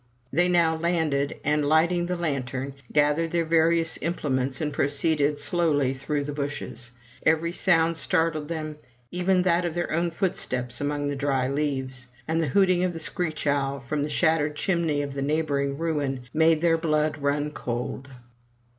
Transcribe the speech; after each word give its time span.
They 0.33 0.47
now 0.47 0.75
landed, 0.77 1.39
and 1.43 1.63
lighting 1.69 2.07
the 2.07 2.15
lantern, 2.17 2.73
gathered 2.91 3.29
their 3.29 3.45
various 3.45 3.99
implements 4.01 4.59
and 4.59 4.73
proceeded 4.73 5.37
slowly 5.37 5.93
through 5.93 6.23
the 6.23 6.33
bushes. 6.33 6.89
Every 7.23 7.51
sound 7.51 7.97
startled 7.97 8.47
them, 8.47 8.77
even 9.11 9.43
that 9.43 9.63
of 9.63 9.75
their 9.75 9.91
own 9.91 10.09
footsteps 10.09 10.81
among 10.81 11.05
the 11.05 11.15
dry 11.15 11.47
leaves; 11.47 12.07
and 12.27 12.41
the 12.41 12.47
hooting 12.47 12.83
of 12.83 12.95
a 12.95 12.99
screech 12.99 13.45
owl, 13.45 13.79
from 13.79 14.01
the 14.01 14.09
shattered 14.09 14.55
chimney 14.55 15.03
of 15.03 15.13
the 15.13 15.21
neighboring 15.21 15.77
ruin, 15.77 16.21
made 16.33 16.61
their 16.61 16.79
blood 16.79 17.19
run 17.19 17.51
cold. 17.51 18.09